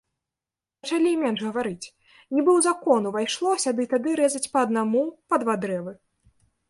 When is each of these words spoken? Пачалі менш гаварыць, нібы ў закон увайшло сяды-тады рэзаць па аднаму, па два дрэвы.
Пачалі 0.83 1.09
менш 1.23 1.39
гаварыць, 1.47 1.91
нібы 2.35 2.51
ў 2.61 2.65
закон 2.69 3.01
увайшло 3.11 3.49
сяды-тады 3.65 4.17
рэзаць 4.21 4.45
па 4.55 4.65
аднаму, 4.67 5.03
па 5.29 5.35
два 5.45 5.55
дрэвы. 5.67 5.93